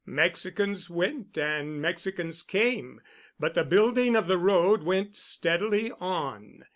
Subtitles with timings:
[0.03, 2.99] Mexicans went and Mexicans came,
[3.39, 6.65] but the building of the road went steadily on.